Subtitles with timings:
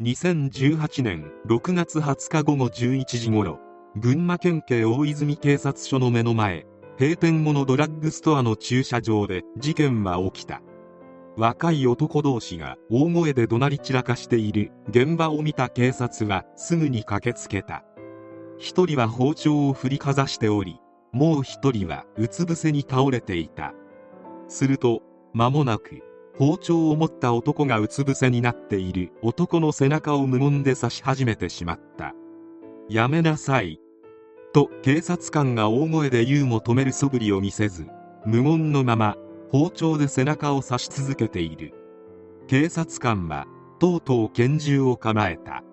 [0.00, 3.58] 2018年6月20日午後11時ごろ
[3.96, 6.66] 群馬県警大泉警察署の目の前
[7.00, 10.62] 閉店後のドラッグストアの駐車場で事件は起きた。
[11.36, 14.70] 若い男同士が大声で怒鳴り散らかしている。
[14.88, 17.82] 現場を見た警察はすぐに駆けつけた。
[18.56, 20.80] 一人は包丁を振りかざしており
[21.10, 23.74] もう一人はうつ伏せに倒れていた。
[24.46, 25.02] すると
[25.32, 26.02] 間もなく
[26.38, 29.10] 包丁を持った男がうつ伏せになっている。
[29.22, 32.14] 男の背中を無言で刺し始めてしまった。
[32.88, 33.80] やめなさい。
[34.52, 37.86] と警察官が大声で言うも止める素振りを見せず
[38.24, 39.16] 無言のまま
[39.50, 41.74] 包丁で背中を刺し続けている。
[42.46, 43.48] 警察官は
[43.80, 45.64] とうとう拳銃を構えた。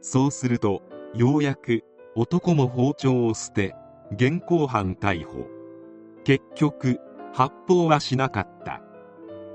[0.00, 0.82] そうすると
[1.14, 1.84] ようやく
[2.16, 3.76] 男も包丁を捨て
[4.12, 5.46] 現行犯逮捕。
[6.24, 6.98] 結局
[7.32, 8.82] 発砲はしなかった。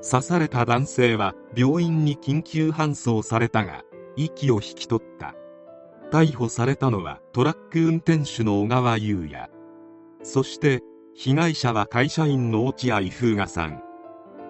[0.10, 3.84] 刺された男性は病院に緊急搬送されたが
[4.16, 5.36] 息を引き取った。
[6.12, 9.50] 逮捕されたのはトラック運転手の小川優也。
[10.24, 10.82] そして
[11.14, 13.84] 被害者は会社員の落合風雅さん。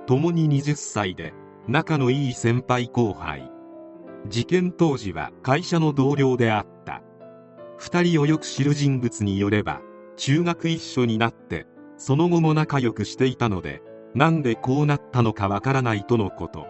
[0.05, 1.33] 共に20歳で
[1.67, 3.51] 仲のいい先輩後輩。
[4.27, 7.01] 事件当時は会社の同僚であった。
[7.79, 9.81] 2人をよく知る人物によれば
[10.17, 11.65] 中学一緒になって
[11.97, 13.81] その後も仲良くしていたので
[14.17, 16.65] なんでこうなったのかわからないとのこと。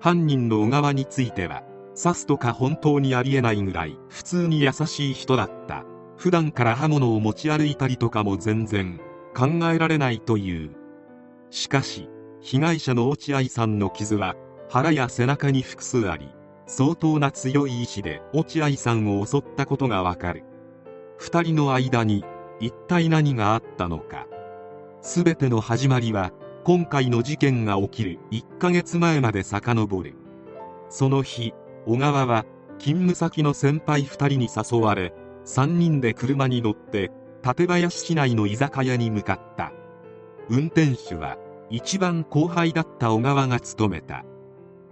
[0.00, 1.62] 犯人の小川については
[1.96, 5.84] 刺すとか本当にありえないぐらい普通に優しい人だった。
[6.16, 8.98] 普段から刃物を持ち歩いたりとかも全然
[9.36, 10.72] 考えられないという。
[11.50, 12.08] しかし
[12.40, 14.34] 被害者の落合さんの傷は
[14.68, 16.28] 腹や背中に複数あり
[16.66, 20.42] 相当な強い意志で落合さんを襲ったことがわかる。
[21.18, 22.24] 二人の間に
[22.58, 24.26] 一体何があったのか。
[25.02, 26.32] 全ての始まりは
[26.64, 30.14] 今回の事件が起きる1ヶ月前まで遡る。
[30.88, 31.52] その日
[31.84, 32.46] 小川は
[32.78, 35.12] 勤務先の先輩2人に誘われ
[35.44, 37.10] 3人で車に乗って
[37.42, 39.72] 館林市内の居酒屋に向かった。
[40.48, 41.36] 運転手は
[41.68, 44.24] 一番後輩だった小川が務めた。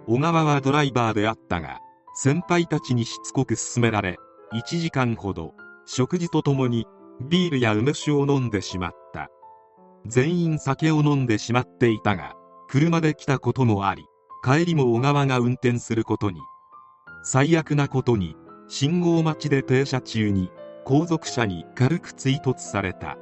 [0.07, 1.79] 小川はドライバーであったが
[2.15, 4.19] 先輩たちにしつこく勧められ
[4.53, 5.55] 1時間ほど
[5.87, 6.87] 食事とともに
[7.31, 9.02] ビールや梅酒を飲んでしまった。
[10.07, 12.35] 全員酒を飲んでしまっていたが
[12.69, 14.07] 車で来たこともあり
[14.45, 16.41] 帰りも小川が運転することに。
[17.23, 18.37] 最悪なことに
[18.67, 20.51] 信号待ちで停車中に
[20.85, 23.17] 後続車に軽く追突された。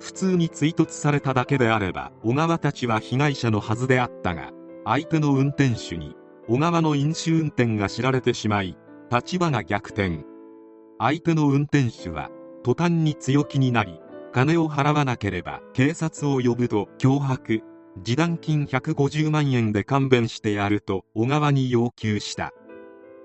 [0.00, 4.50] 普通に追突されただけであれば小川たちは被害者のはずであったが
[4.84, 6.16] 相手の運転手に
[6.48, 8.76] 小川の飲酒運転が知られてしまい
[9.12, 10.24] 立場が逆転。
[10.98, 12.30] 相手の運転手は
[12.64, 14.00] 途端に強気になり
[14.32, 17.62] 金を払わなければ警察を呼ぶと脅迫。
[18.04, 22.52] 示談金150万円で勘弁してやると小川に要求した。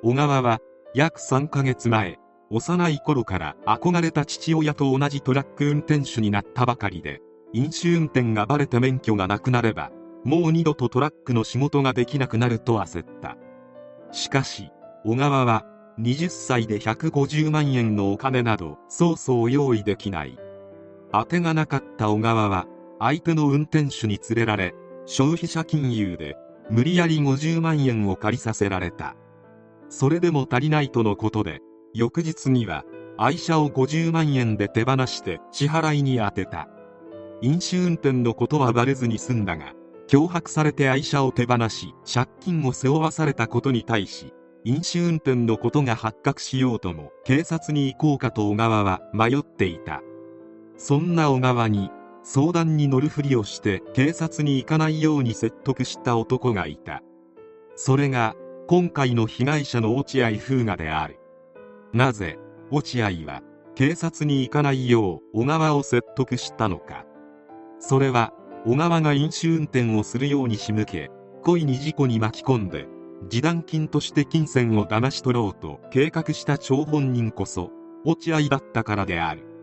[0.02, 0.60] 小川は
[0.96, 2.18] 約3ヶ月前
[2.50, 7.22] 幼い頃から憧れた父親と同じトラック運転手になったばかりで
[7.54, 9.92] 飲酒運転がバレて免許がなくなれば
[10.24, 13.38] もう二度とトラックの仕事ができなくなると焦った。
[14.12, 14.72] しかし
[15.06, 15.64] 小川は
[16.00, 20.38] 20歳で150万円のお金などそうそう用意できない。
[21.12, 22.68] 当てがなかった小川は
[23.00, 24.74] 相手の運転手に連れられ
[25.06, 26.36] 消費者金融で
[26.70, 29.16] 無理やり50万円を借りさせられた。
[29.90, 31.62] それでも足りないとのことで
[31.94, 32.84] 翌日には
[33.18, 36.68] 愛車を50万円で手放して支払いに充てた。
[37.42, 39.74] 飲酒運転のことはバレずに済んだが
[40.08, 44.34] 脅迫されて愛車を手放し借金を背負わされたことに対し
[44.64, 50.02] 飲酒運転のことが発覚しようとも警察に行こうかと小川は迷っていた。
[50.78, 51.90] そんな小川に
[52.24, 57.02] 相談に乗るふりをして警察に行かないように説得した男がいた。
[57.76, 58.36] それが
[58.68, 61.20] 今回の被害者の落合風雅である。
[61.94, 62.40] なぜ
[62.72, 63.42] 落合は
[63.76, 67.06] 警察に行かないよう小川を説得したのか。
[67.80, 68.34] それは
[68.66, 71.12] 小川が飲酒運転をするように仕向け
[71.44, 72.88] 故意に事故に巻き込んで
[73.30, 77.70] 示談金として金銭を騙し取ろうと計画した張本人こそ
[78.04, 79.55] 落合だったからである。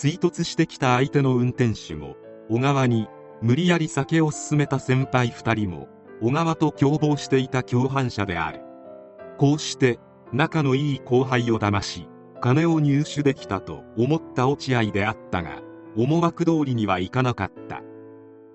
[0.00, 2.16] 追突してきた相手の運転手も
[2.48, 3.06] 小川に
[3.42, 5.88] 無理やり酒を勧めた先輩2人も
[6.22, 8.62] 小川と共謀していた共犯者である。
[9.36, 9.98] こうして
[10.32, 12.08] 仲のいい後輩を騙し
[12.40, 15.60] 金を入手できたと思った落合であったが
[15.94, 17.82] 思惑通りにはいかなかった。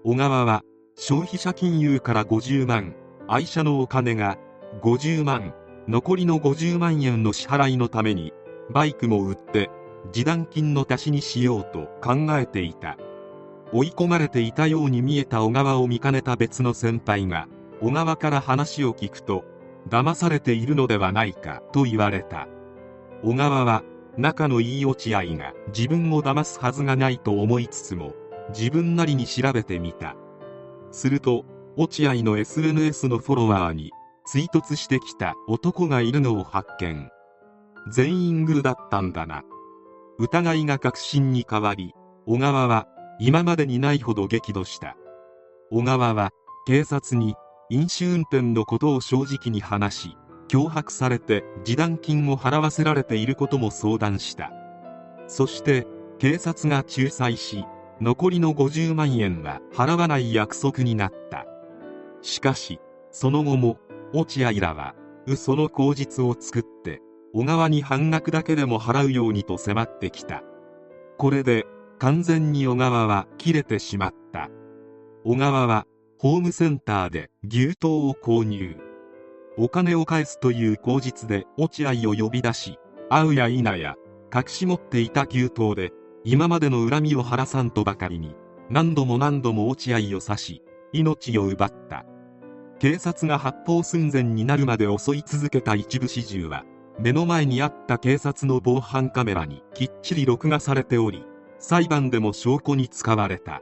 [0.03, 0.63] 小川は
[0.95, 2.95] 消費者金融から50万
[3.27, 4.39] 愛車のお金が
[4.81, 5.53] 50万
[5.87, 8.33] 残りの50万円の支払いのために
[8.71, 9.69] バイクも売って
[10.11, 12.97] 示談金の足しにしようと考えていた。
[13.71, 17.47] 追い込まれていたように見えた小川を見かねた別の先輩が
[17.81, 19.43] 小川から話を聞くと
[19.89, 22.47] 騙されているのではないかと言われた。
[23.23, 23.83] 小川は
[24.17, 28.13] 仲のいい落合が自分を騙すはずがないと思いつつも
[28.49, 30.15] 自分なりに調べてみた。
[30.91, 31.43] すると
[31.75, 33.91] 落合の SNS のフォロワーに
[34.25, 37.09] 追突してきた男がいるのを発見。
[37.91, 39.43] 全員グルだったんだな。
[40.17, 41.93] 疑いが確信に変わり
[42.25, 42.87] 小川は
[43.19, 44.95] 今までにないほど激怒した。
[45.71, 46.31] 小川は
[46.67, 47.35] 警察に
[47.69, 50.17] 飲酒運転のことを正直に話し
[50.47, 54.51] 脅迫されて示談金を払わせられていることも相談した。
[55.27, 55.87] そして
[56.19, 57.65] 警察が仲裁し
[57.99, 61.45] 残りの50万円は払わない約束になった。
[62.21, 62.79] しかし
[63.11, 63.77] その後も
[64.13, 64.95] 落合らは
[65.25, 67.01] 嘘の口実を作って
[67.35, 70.41] 小川に半額だけでも払うようにと迫ってきた。
[71.17, 71.65] これで
[71.99, 74.49] 完全に小川は切れてしまった。
[75.25, 75.85] 小川は
[76.17, 78.77] ホームセンターで牛刀を購入。
[79.57, 82.79] お金を返すという口実で落合を呼び出し
[83.09, 83.95] 会うや否や
[84.33, 85.91] 隠し持っていた牛刀で
[86.23, 88.33] 今までの恨みを晴らさんとばかりに
[88.69, 90.61] 何度も何度も落合を刺し
[90.93, 92.05] 命を奪った。
[92.79, 96.63] 警察が発砲寸前になるまで襲い続けた一部始終は
[96.97, 101.25] 目の前にあった警察の防犯カメラにきっちり録画されており
[101.59, 103.61] 裁判でも証拠に使われた。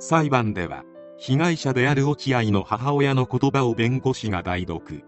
[0.00, 0.84] 裁判では
[1.18, 5.04] 被害者である落合の母親の言葉を弁護士が代読。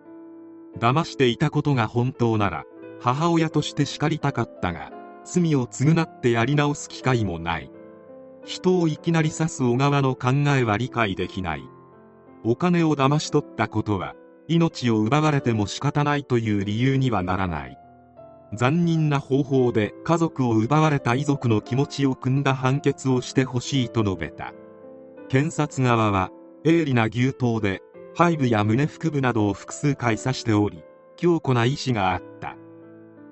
[0.79, 2.65] 騙していたことが本当なら
[3.01, 4.93] 母親として叱りたかったが
[5.25, 7.71] 罪を償ってやり直す機会もない。
[8.45, 11.63] 人をいきなり刺す小川の考えは理解できない。
[12.45, 14.15] お金を騙し取ったことは
[14.51, 17.79] 命を奪われても仕方ないという理由にはならない。
[18.53, 24.53] 残忍な方法で家族を奪われた遺族の気持ちを汲んだ判決をしてほしいと述べた。
[25.29, 26.31] 検察側は
[26.65, 27.81] 鋭利な牛刀で
[28.19, 30.83] 背部や胸腹部などを複数回刺しており
[31.17, 32.57] 強固な意志があった。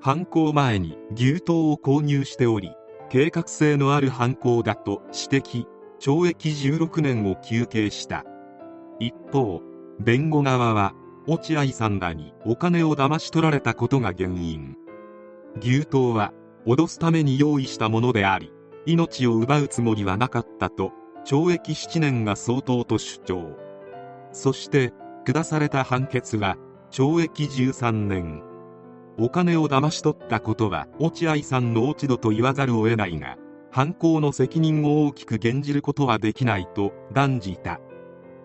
[0.00, 2.76] 犯行前に牛刀を購入しており
[3.10, 5.66] 計画性のある犯行だと指摘
[5.98, 8.24] 懲役16年を求刑した。
[9.00, 9.62] 一方
[9.98, 10.94] 弁護側は
[11.30, 14.76] 落合さんらにお金を騙し取られたことが原因。
[15.60, 16.32] 牛刀は
[16.66, 18.50] 脅すために用意したものであり
[18.86, 20.92] 命を奪うつもりはなかったと
[21.26, 23.58] 懲役7年が相当と主張。
[24.32, 24.94] そして
[25.26, 26.56] 下された判決は
[26.90, 28.42] 懲役13年。
[29.18, 33.36] お金を騙し取ったことは落合さんの落ち度と言わざるを得ないが
[33.70, 37.80] 犯行の責任を大きく減じることはできないと断じた。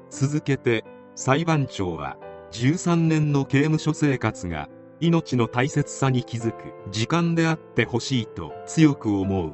[0.09, 0.83] 続けて
[1.15, 2.18] 裁判長は
[2.53, 4.69] 13年の刑務所生活が
[5.00, 9.53] 命の大切さに気づく時間であってほしいと強く思う。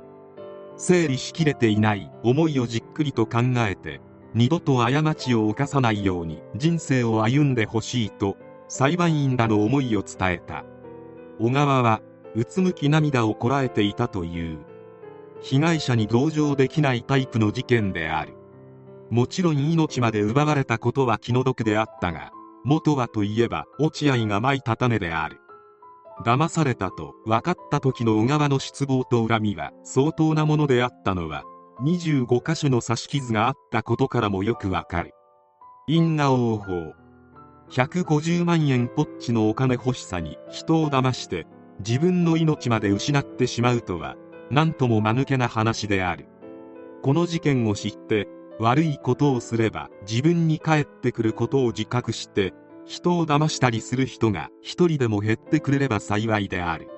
[0.75, 4.01] 整理しきれていない思いをじっくりと考えて
[4.33, 8.35] 二度と過ちを犯さないように人生を歩んでほしいと
[8.67, 10.65] 裁判員らの思いを伝えた。
[11.39, 12.01] 小川は
[12.35, 14.59] うつむき涙をこらえていたという。
[15.41, 18.33] 被害者に同情できないタイプの事件である。
[19.09, 22.33] もちろん命まで奪われたことは気の毒であったが
[22.69, 25.41] 元はといえば落合がまいた種である。
[26.23, 31.43] 騙されたと分かった時の小川の失望と恨みは相当なものであったのは
[31.81, 35.13] 25箇所の刺し傷があったことからもよくわかる。
[35.87, 36.93] 因果応報。
[37.71, 41.47] 150万円ポッチのお金欲しさに人を騙して
[41.79, 44.15] 自分の命まで失ってしまうとは
[44.51, 46.27] 何とも間抜けな話である。
[47.01, 48.27] この事件を知って
[48.59, 52.53] 悪いことをすれば自分に返ってくることを自覚して
[52.85, 56.89] 人を騙したりする人が一人でも減ってくれれば幸いである。